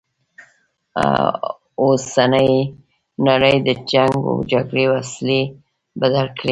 اوسنۍ 1.81 2.53
نړی 3.27 3.55
د 3.67 3.69
جنګ 3.91 4.17
و 4.31 4.35
جګړې 4.51 4.85
وسیلې 4.93 5.41
بدل 6.01 6.25
کړي. 6.35 6.39